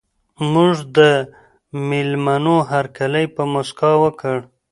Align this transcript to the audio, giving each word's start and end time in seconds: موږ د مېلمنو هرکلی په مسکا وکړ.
موږ 0.53 0.75
د 0.97 0.99
مېلمنو 1.89 2.57
هرکلی 2.71 3.25
په 3.35 3.43
مسکا 3.53 3.91
وکړ. 4.03 4.37